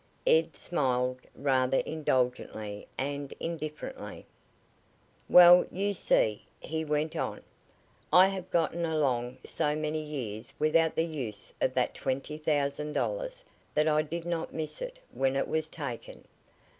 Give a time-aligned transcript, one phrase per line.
[0.25, 4.25] Ed smiled rather indulgently and indifferently.
[5.29, 7.43] "Well, you see," he went on,
[8.11, 13.45] "I have gotten along so many years without the use of that twenty thousand dollars
[13.75, 16.23] that I did not miss it when it was taken.